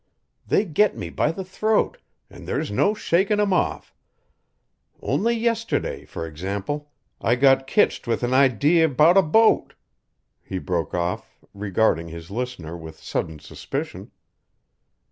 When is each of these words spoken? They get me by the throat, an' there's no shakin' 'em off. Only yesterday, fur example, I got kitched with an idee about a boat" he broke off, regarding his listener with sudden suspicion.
They 0.47 0.65
get 0.65 0.97
me 0.97 1.11
by 1.11 1.31
the 1.31 1.45
throat, 1.45 1.99
an' 2.27 2.45
there's 2.45 2.71
no 2.71 2.95
shakin' 2.95 3.39
'em 3.39 3.53
off. 3.53 3.93
Only 4.99 5.35
yesterday, 5.37 6.05
fur 6.05 6.25
example, 6.25 6.89
I 7.21 7.35
got 7.35 7.67
kitched 7.67 8.07
with 8.07 8.23
an 8.23 8.33
idee 8.33 8.81
about 8.81 9.15
a 9.15 9.21
boat" 9.21 9.75
he 10.41 10.57
broke 10.57 10.95
off, 10.95 11.37
regarding 11.53 12.07
his 12.07 12.31
listener 12.31 12.75
with 12.75 12.97
sudden 12.97 13.37
suspicion. 13.37 14.09